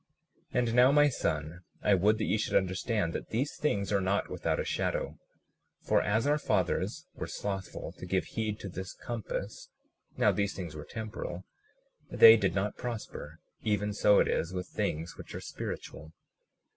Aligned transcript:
37:43 0.55 0.59
And 0.65 0.73
now, 0.73 0.91
my 0.91 1.09
son, 1.09 1.59
I 1.83 1.93
would 1.93 2.17
that 2.17 2.23
ye 2.23 2.35
should 2.39 2.55
understand 2.55 3.13
that 3.13 3.29
these 3.29 3.55
things 3.55 3.91
are 3.91 4.01
not 4.01 4.31
without 4.31 4.59
a 4.59 4.65
shadow; 4.65 5.19
for 5.83 6.01
as 6.01 6.25
our 6.25 6.39
fathers 6.39 7.05
were 7.13 7.27
slothful 7.27 7.91
to 7.99 8.07
give 8.07 8.23
heed 8.25 8.59
to 8.61 8.67
this 8.67 8.93
compass 8.95 9.69
(now 10.17 10.31
these 10.31 10.55
things 10.55 10.73
were 10.75 10.85
temporal) 10.85 11.45
they 12.09 12.35
did 12.35 12.55
not 12.55 12.77
prosper; 12.77 13.37
even 13.61 13.93
so 13.93 14.17
it 14.17 14.27
is 14.27 14.51
with 14.51 14.65
things 14.69 15.17
which 15.17 15.35
are 15.35 15.39
spiritual. 15.39 16.11